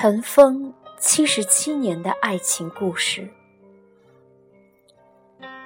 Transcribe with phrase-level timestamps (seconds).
[0.00, 3.28] 尘封七十七年的爱情故事。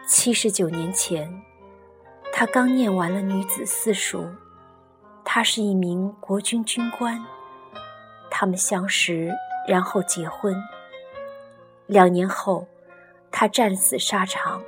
[0.09, 1.31] 七十九年前，
[2.33, 4.27] 他刚念完了女子四书。
[5.23, 7.23] 他是一名国军军官。
[8.31, 9.31] 他们相识，
[9.69, 10.57] 然后结婚。
[11.87, 12.67] 两年后，
[13.31, 14.63] 他战死沙场。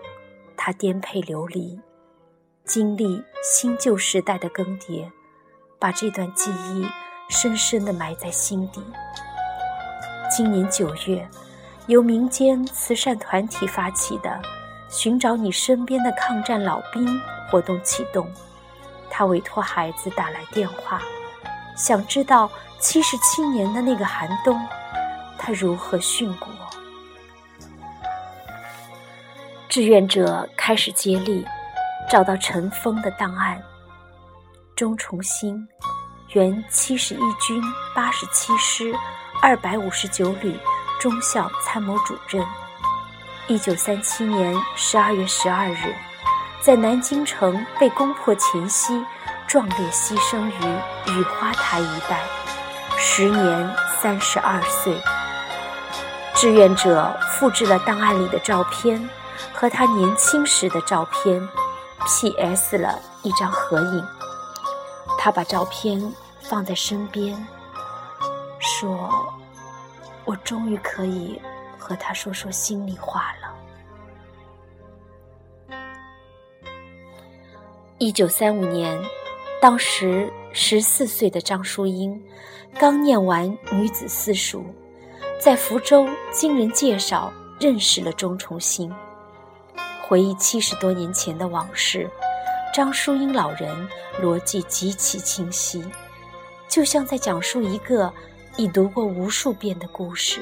[0.58, 1.80] 他颠沛流离，
[2.66, 5.10] 经历新旧时代的更迭，
[5.78, 6.86] 把这段记忆
[7.30, 8.82] 深深地埋在心底。
[10.30, 11.28] 今年九月，
[11.86, 14.40] 由民间慈善团体发起的
[14.88, 17.06] “寻找你身边的抗战老兵”
[17.50, 18.26] 活动启动。
[19.10, 21.00] 他委托孩子打来电话，
[21.76, 22.50] 想知道
[22.80, 24.60] 七十七年的那个寒冬，
[25.38, 26.48] 他如何殉国。
[29.68, 31.44] 志愿者开始接力，
[32.08, 33.62] 找到尘封的档案。
[34.74, 35.68] 钟崇新，
[36.32, 37.62] 原七十一军
[37.94, 38.92] 八十七师
[39.46, 40.58] 二百五十九旅
[40.98, 42.42] 中校参谋主任。
[43.46, 45.94] 一九三七年十二月十二日，
[46.62, 49.04] 在南京城被攻破前夕，
[49.46, 52.22] 壮烈牺牲于雨花台一带，
[52.96, 54.98] 时年三十二岁。
[56.34, 59.06] 志愿者复制了档案里的照片。
[59.52, 61.48] 和他年轻时的照片
[62.06, 62.78] ，P.S.
[62.78, 64.06] 了一张合影。
[65.18, 67.46] 他把照片放在身边，
[68.60, 69.10] 说
[70.24, 71.40] ：“我终于可以
[71.78, 73.54] 和他说说心里话了。”
[77.98, 79.00] 一九三五年，
[79.60, 82.20] 当时十四岁的张淑英
[82.78, 84.64] 刚念完女子四书，
[85.40, 88.92] 在福州经人介绍认识了钟崇新。
[90.02, 92.10] 回忆七十多年前的往事，
[92.74, 93.88] 张淑英老人
[94.20, 95.82] 逻辑极其清晰，
[96.68, 98.12] 就像在讲述一个
[98.56, 100.40] 已读过无数遍的故事。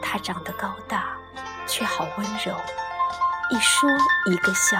[0.00, 1.16] 他长得高大，
[1.66, 2.54] 却好温柔，
[3.50, 3.88] 一说
[4.26, 4.78] 一个笑。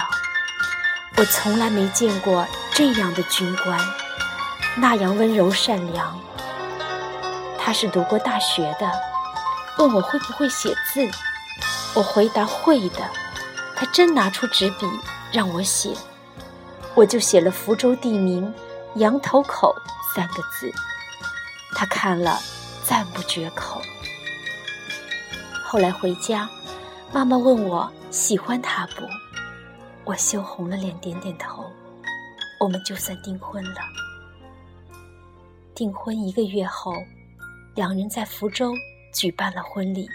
[1.17, 3.79] 我从来没见过这样的军官，
[4.75, 6.19] 那样温柔善良。
[7.59, 8.91] 他是读过大学的，
[9.77, 11.07] 问我会不会写字。
[11.93, 12.99] 我回答会的，
[13.75, 14.89] 他真拿出纸笔
[15.31, 15.93] 让我写，
[16.95, 18.51] 我就写了福州地名
[18.95, 19.75] “羊头口”
[20.15, 20.73] 三个字，
[21.81, 22.39] 他看了
[22.85, 23.81] 赞不绝口。
[25.63, 26.47] 后来回家，
[27.11, 29.03] 妈妈问我喜欢他不，
[30.05, 31.65] 我羞红了脸点点头，
[32.59, 33.81] 我们就算订婚了。
[35.73, 36.93] 订婚一个月后，
[37.73, 38.71] 两人在福州
[39.11, 40.07] 举办了婚礼，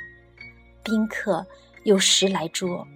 [0.85, 1.45] 宾客。
[1.83, 2.87] 有十来桌，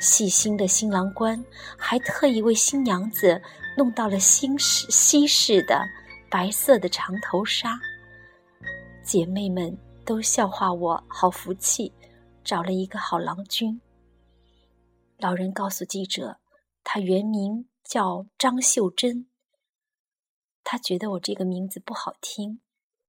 [0.00, 1.42] 细心的新郎官
[1.78, 3.40] 还特意为新娘子
[3.76, 5.82] 弄到了新式西式的
[6.30, 7.78] 白色的长头纱。
[9.08, 9.74] 姐妹们
[10.04, 11.90] 都笑话我好福气，
[12.44, 13.80] 找了一个好郎君。
[15.16, 16.36] 老人告诉记者，
[16.84, 19.26] 他原名叫张秀珍。
[20.62, 22.60] 他觉得我这个名字不好听，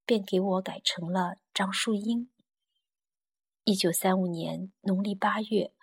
[0.05, 2.29] 便给我改成了张淑英。
[3.66, 5.73] 一九三五年农历八月，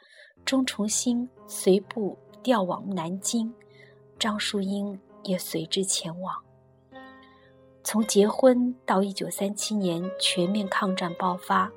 [0.46, 3.52] 钟崇新随部调往南京，
[4.18, 6.45] 张淑英也随之前往。
[7.86, 11.70] 从结婚到一九三七年全面抗战爆发，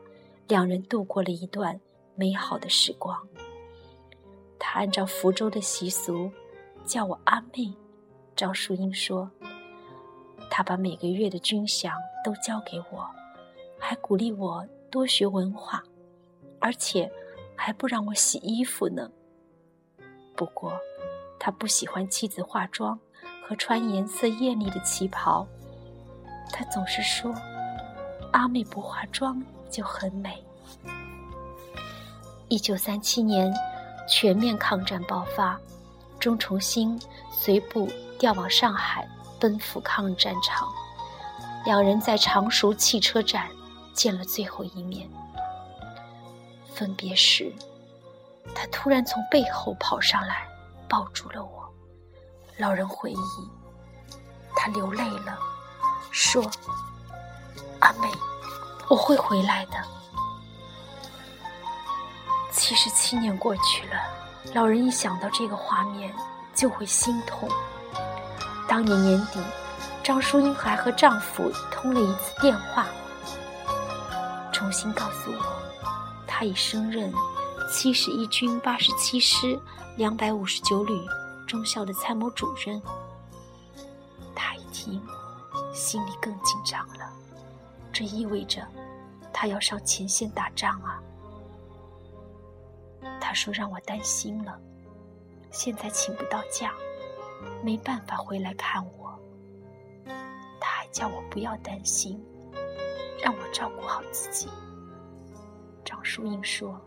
[0.47, 1.79] 两人度过了一段
[2.15, 3.15] 美好的时光。
[4.57, 6.31] 他按照福州的习俗
[6.83, 7.71] 叫我阿妹，
[8.35, 9.29] 张淑英说，
[10.49, 11.91] 他把每个月的军饷
[12.25, 13.07] 都交给我，
[13.77, 15.83] 还鼓励我多学文化。
[16.57, 17.09] 而且
[17.55, 19.11] 还不让我洗衣服呢。
[20.35, 20.73] 不过，
[21.37, 22.99] 他不喜欢妻子化妆
[23.43, 25.47] 和穿颜色艳丽的旗袍。
[26.51, 27.33] 他总是说
[28.33, 30.43] ：“阿妹不化妆就很美。”
[32.49, 33.53] 一九三七年，
[34.07, 35.59] 全面抗战爆发，
[36.19, 36.99] 钟崇新
[37.31, 37.87] 随部
[38.17, 39.07] 调往上海，
[39.39, 40.67] 奔赴抗日战场。
[41.65, 43.47] 两人在常熟汽车站
[43.93, 45.07] 见了最后一面。
[46.73, 47.53] 分别时，
[48.55, 50.47] 他突然从背后跑上来，
[50.87, 51.69] 抱住了我。
[52.57, 53.17] 老人回忆，
[54.55, 55.37] 他流泪了，
[56.11, 56.43] 说
[57.79, 58.09] ：“阿妹，
[58.87, 59.73] 我会回来的。”
[62.51, 63.95] 七十七年过去了，
[64.53, 66.13] 老人一想到这个画面
[66.53, 67.49] 就会心痛。
[68.67, 69.39] 当年年底，
[70.03, 72.85] 张淑英还和丈夫通了一次电话，
[74.51, 75.39] 重新告诉我。
[76.27, 77.13] 她已升任
[77.71, 79.59] 七十一军八十七师
[79.95, 80.99] 两百五十九旅
[81.47, 82.81] 中校的参谋主任。
[84.35, 85.01] 他一听，
[85.71, 87.11] 心里更紧张了。
[87.91, 88.67] 这意味着
[89.33, 91.01] 他要上前线打仗啊。
[93.19, 94.59] 他说让我担心了，
[95.51, 96.73] 现在请不到假，
[97.63, 99.19] 没办法回来看我。
[100.59, 102.23] 他还叫我不要担心，
[103.21, 104.49] 让我照顾好自己。
[105.85, 106.79] 张淑英说，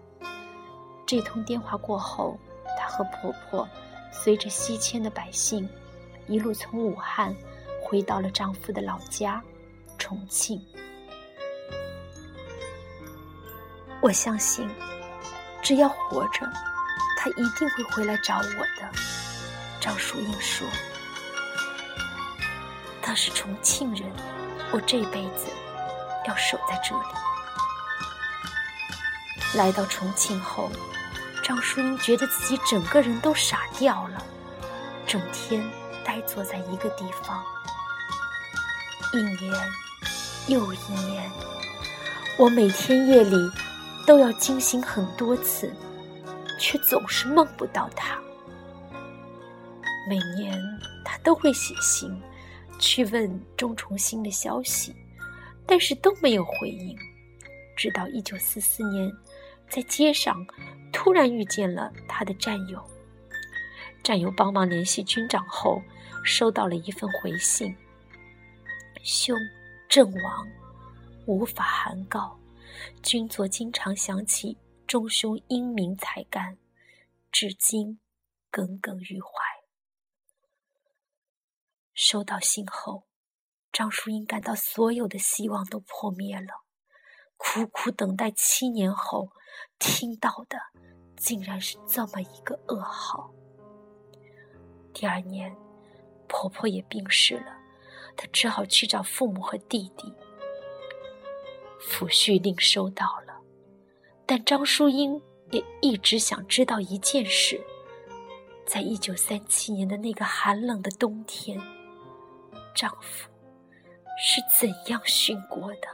[1.06, 2.36] 这通电话过后，
[2.78, 3.68] 她和婆婆
[4.12, 5.68] 随着西迁的百姓，
[6.26, 7.34] 一路从武汉
[7.92, 9.38] 回到了丈夫的老家
[9.98, 10.58] 重庆。
[14.00, 14.66] 我相信，
[15.60, 16.50] 只要活着，
[17.18, 18.90] 他一定会回来找我的。
[19.78, 20.66] 张淑英说
[23.02, 24.10] ：“他是重庆人，
[24.70, 25.48] 我这辈子
[26.26, 27.04] 要守在这里。”
[29.52, 30.70] 来到重庆后，
[31.44, 34.24] 张淑英觉得自己整个人都傻掉了，
[35.06, 35.62] 整天
[36.02, 37.44] 呆坐在一个地方。
[39.12, 39.54] 一年
[40.48, 41.30] 又一年，
[42.38, 43.36] 我每天夜里。
[44.04, 45.72] 都要惊醒很多次，
[46.58, 48.20] 却总是梦不到他。
[50.08, 50.60] 每年
[51.04, 52.10] 他都会写信
[52.80, 54.92] 去问钟崇新的消息，
[55.68, 56.98] 但是都没有回应。
[57.76, 59.08] 直到一九四四年，
[59.68, 60.44] 在街上
[60.92, 62.84] 突然遇见了他的战友，
[64.02, 65.80] 战友帮忙联系军长后，
[66.24, 67.72] 收到了一份回信
[69.02, 69.36] ：“兄
[69.88, 70.48] 阵亡，
[71.26, 72.38] 无法函告。”
[73.02, 74.56] 君佐经常想起
[74.86, 76.56] 众兄英明才干，
[77.30, 78.00] 至今
[78.50, 79.28] 耿耿于怀。
[81.92, 83.04] 收到信后，
[83.70, 86.64] 张淑英感到所有的希望都破灭了。
[87.36, 89.30] 苦苦等待七年后，
[89.78, 90.58] 听到的
[91.16, 93.30] 竟然是这么一个噩耗。
[94.94, 95.54] 第二年，
[96.26, 97.56] 婆婆也病逝了，
[98.16, 100.12] 她只好去找父母和弟弟。
[101.80, 103.40] 抚恤令收到了，
[104.24, 105.20] 但张淑英
[105.50, 107.60] 也一直想知道一件事：
[108.64, 111.60] 在一九三七年的那个寒冷的冬天，
[112.72, 113.28] 丈夫
[114.16, 115.88] 是怎样殉国的？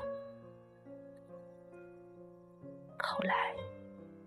[2.98, 3.54] 后来，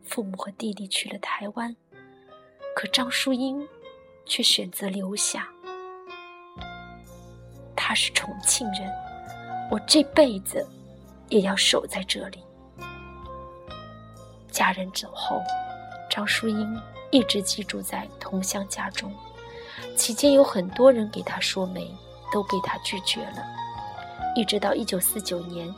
[0.04, 1.76] 父母和弟弟去了台湾，
[2.76, 3.68] 可张淑英
[4.26, 5.48] 却选择留下。
[7.76, 8.92] 他是重庆人，
[9.70, 10.68] 我这辈子。
[11.32, 12.44] 也要守在这里。
[14.52, 15.42] 家人走后，
[16.10, 16.78] 张淑英
[17.10, 19.10] 一直寄住在同乡家中。
[19.96, 21.90] 期间有很多人给她说媒，
[22.34, 23.46] 都被她拒绝了。
[24.36, 25.74] 一直到一九四九年，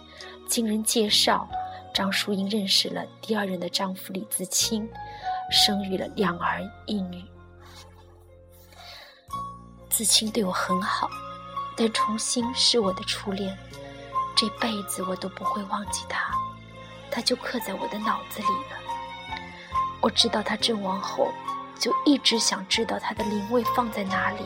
[0.47, 1.47] 经人介绍，
[1.93, 4.89] 张淑英认识了第二任的丈夫李自清，
[5.51, 7.23] 生育了两儿一女。
[9.87, 11.07] 自清对我很好，
[11.75, 13.57] 但重新是我的初恋。
[14.35, 16.33] 这辈子我都不会忘记他，
[17.11, 18.77] 他就刻在我的脑子里了。
[20.01, 21.31] 我知道他阵亡后，
[21.79, 24.43] 就一直想知道他的灵位放在哪里。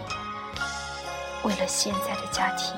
[1.44, 2.76] 为了现在的家庭，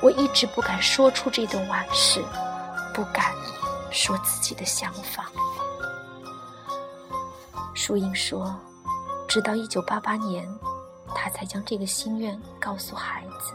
[0.00, 2.24] 我一直不敢说出这段往事，
[2.94, 3.34] 不敢
[3.90, 5.30] 说自己的想法。
[7.74, 8.58] 淑英说，
[9.28, 10.48] 直到一九八八年，
[11.14, 13.52] 他才将这个心愿告诉孩子。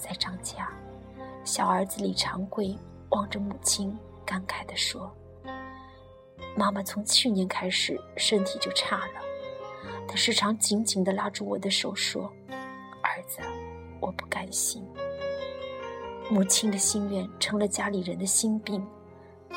[0.00, 0.68] 在张家，
[1.44, 2.74] 小儿子李长贵
[3.10, 5.14] 望着母亲，感慨地说
[6.56, 9.20] ：“妈妈从去年开始身体就差了，
[10.08, 12.32] 他时常紧紧地拉住我的手说
[13.04, 13.40] ：‘儿子，
[14.00, 14.82] 我不甘心。’
[16.30, 18.82] 母亲的心愿成了家里人的心病。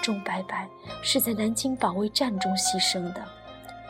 [0.01, 0.67] 钟白白
[1.01, 3.23] 是在南京保卫战中牺牲的，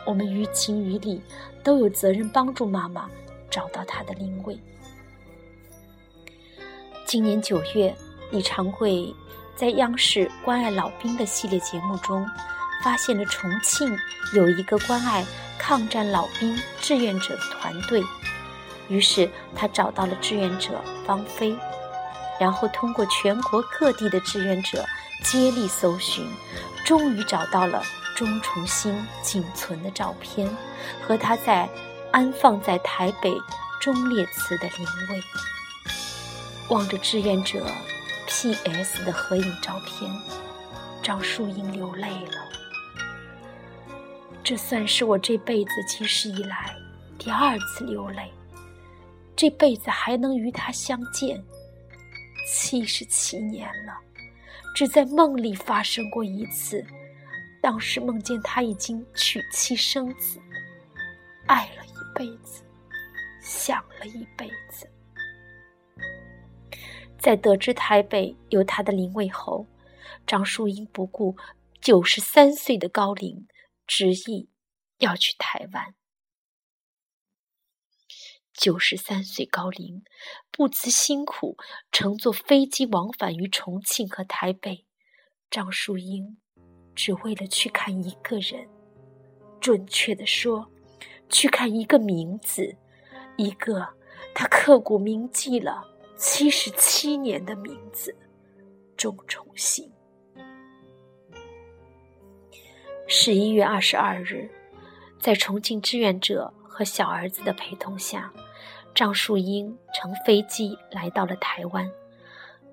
[0.06, 1.20] 我们于情于理
[1.64, 3.10] 都有责任帮助妈妈
[3.50, 4.56] 找到她的灵位。”
[7.14, 7.94] 今年九月，
[8.32, 9.14] 李长贵
[9.54, 12.28] 在央视关爱老兵的系列节目中，
[12.82, 13.96] 发现了重庆
[14.34, 15.24] 有一个关爱
[15.56, 18.02] 抗战老兵志愿者的团队，
[18.88, 20.70] 于是他找到了志愿者
[21.06, 21.56] 方飞，
[22.40, 24.84] 然后通过全国各地的志愿者
[25.22, 26.28] 接力搜寻，
[26.84, 27.80] 终于找到了
[28.16, 28.92] 钟崇新
[29.22, 30.50] 仅存的照片
[31.00, 31.68] 和他在
[32.10, 33.32] 安放在台北
[33.80, 35.22] 忠烈祠的灵位。
[36.70, 37.66] 望着志愿者
[38.26, 39.04] P.S.
[39.04, 40.10] 的合影照片，
[41.02, 42.42] 张淑英流泪了。
[44.42, 46.74] 这算是我这辈子记事以来
[47.18, 48.30] 第二次流泪。
[49.36, 51.42] 这辈子还能与他相见，
[52.48, 53.92] 七十七年了，
[54.74, 56.84] 只在梦里发生过一次。
[57.60, 60.38] 当时梦见他已经娶妻生子，
[61.46, 62.62] 爱了一辈子，
[63.42, 64.86] 想了一辈子。
[67.24, 69.66] 在得知台北有他的灵位后，
[70.26, 71.38] 张淑英不顾
[71.80, 73.48] 九十三岁的高龄，
[73.86, 74.50] 执意
[74.98, 75.94] 要去台湾。
[78.52, 80.04] 九十三岁高龄，
[80.50, 81.56] 不辞辛苦
[81.90, 84.84] 乘坐飞机往返于重庆和台北，
[85.50, 86.36] 张淑英
[86.94, 88.68] 只为了去看一个人，
[89.62, 90.70] 准确的说，
[91.30, 92.76] 去看一个名字，
[93.38, 93.94] 一个
[94.34, 98.14] 他刻骨铭记了七十七年的名字——
[98.96, 99.90] 钟重新。
[103.06, 104.48] 十一月二十二日，
[105.18, 108.32] 在重庆志愿者和小儿子的陪同下。
[108.94, 111.90] 张树英乘飞机来到了台湾。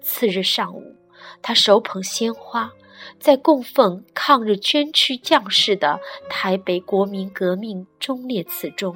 [0.02, 0.96] 次日上午，
[1.42, 2.72] 他手捧鲜花，
[3.20, 8.96] 在供奉抗日捐躯将士的台北国民革命忠烈祠中，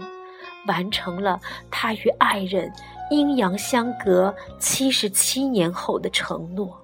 [0.67, 1.39] 完成了
[1.71, 2.71] 他与爱人
[3.11, 6.79] 阴阳相隔七十七年后的承诺。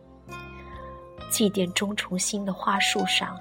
[1.29, 3.39] 祭奠钟崇新的花束上，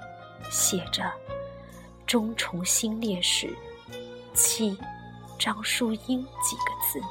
[0.49, 1.11] 写着
[2.07, 3.53] “钟崇新烈士，
[4.33, 4.77] 妻”。
[5.37, 7.01] 张淑英几个字。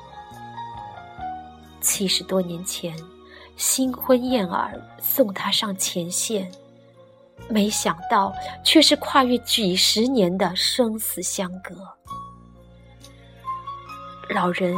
[1.81, 2.97] 七十多年前，
[3.57, 6.49] 新婚燕尔送她上前线，
[7.49, 8.33] 没想到
[8.65, 11.75] 却是跨越几十年的生死相隔。
[14.33, 14.77] 老人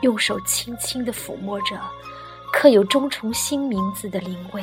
[0.00, 1.80] 用手轻轻地抚摸着
[2.52, 4.62] 刻有钟崇新名字的灵位，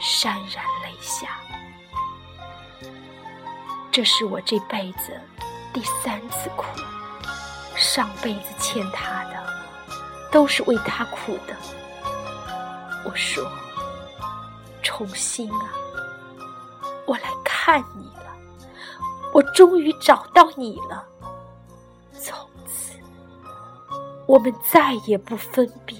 [0.00, 1.28] 潸然泪下。
[3.90, 5.20] 这是我这辈子
[5.72, 6.66] 第三次哭。
[7.76, 9.44] 上辈子欠他的，
[10.30, 11.56] 都是为他苦的。
[13.04, 13.44] 我说
[14.82, 15.70] ：“重新啊，
[17.06, 18.32] 我来看你了，
[19.32, 21.04] 我终于找到你了。
[24.26, 25.96] 我们再也不分别。”